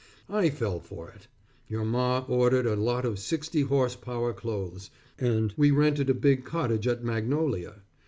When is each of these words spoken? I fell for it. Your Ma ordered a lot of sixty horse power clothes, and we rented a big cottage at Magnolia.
I 0.29 0.49
fell 0.49 0.79
for 0.79 1.09
it. 1.11 1.27
Your 1.67 1.85
Ma 1.85 2.25
ordered 2.27 2.65
a 2.65 2.75
lot 2.75 3.05
of 3.05 3.19
sixty 3.19 3.61
horse 3.61 3.95
power 3.95 4.33
clothes, 4.33 4.89
and 5.19 5.53
we 5.57 5.69
rented 5.69 6.09
a 6.09 6.15
big 6.15 6.43
cottage 6.43 6.87
at 6.87 7.03
Magnolia. 7.03 7.83